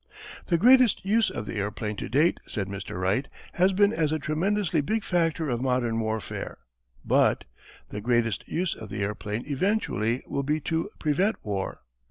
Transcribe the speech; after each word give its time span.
"The 0.47 0.57
greatest 0.57 1.05
use 1.05 1.29
of 1.29 1.45
the 1.45 1.57
airplane 1.57 1.95
to 1.97 2.09
date," 2.09 2.39
said 2.47 2.67
Mr. 2.67 2.99
Wright, 2.99 3.27
"has 3.53 3.71
been 3.71 3.93
as 3.93 4.11
a 4.11 4.17
tremendously 4.17 4.81
big 4.81 5.03
factor 5.03 5.47
of 5.47 5.61
modern 5.61 5.99
warfare. 5.99 6.57
But 7.05 7.43
"The 7.89 8.01
greatest 8.01 8.47
use 8.47 8.73
of 8.73 8.89
the 8.89 9.03
airplane 9.03 9.43
eventually 9.45 10.23
will 10.25 10.41
be 10.41 10.59
to 10.61 10.89
prevent 10.97 11.35
war. 11.45 11.81